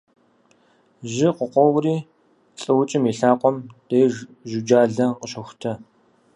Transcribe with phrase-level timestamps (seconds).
[1.11, 1.97] Жьы къыкъуоури
[2.61, 3.55] лӏыукӏым и лъакъуэм
[3.87, 4.13] деж
[4.49, 5.71] жьуджалэ къыщохутэ.